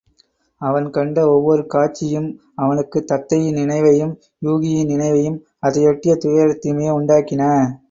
[0.61, 2.29] அவன் கண்ட ஒவ்வோர் காட்சியும்
[2.55, 4.15] அவனுக்குத் தத்தையின் நினைவையும்
[4.45, 5.39] யூகியின் நினைவையும்
[5.63, 7.43] அதையொட்டிய துயரத்தையுமே உண்டாக்கின.